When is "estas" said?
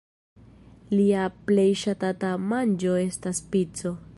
3.05-3.47